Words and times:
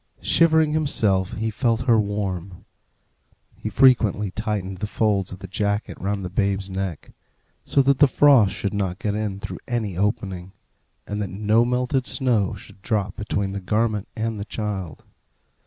Shivering 0.23 0.71
himself, 0.73 1.33
he 1.33 1.51
felt 1.51 1.81
her 1.81 1.99
warm. 2.01 2.65
He 3.55 3.69
frequently 3.69 4.31
tightened 4.31 4.79
the 4.79 4.87
folds 4.87 5.31
of 5.31 5.37
the 5.37 5.47
jacket 5.47 5.95
round 6.01 6.25
the 6.25 6.29
babe's 6.31 6.71
neck, 6.71 7.13
so 7.65 7.83
that 7.83 7.99
the 7.99 8.07
frost 8.07 8.51
should 8.55 8.73
not 8.73 8.97
get 8.97 9.13
in 9.13 9.39
through 9.39 9.59
any 9.67 9.95
opening, 9.95 10.53
and 11.05 11.21
that 11.21 11.29
no 11.29 11.63
melted 11.65 12.07
snow 12.07 12.55
should 12.55 12.81
drop 12.81 13.15
between 13.15 13.51
the 13.51 13.61
garment 13.61 14.07
and 14.15 14.39
the 14.39 14.45
child. 14.45 15.03